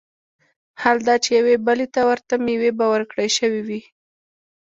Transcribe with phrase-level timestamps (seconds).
[0.81, 3.81] حال دا چي يوې بلي ته ورته مېوې به وركړى شوې وي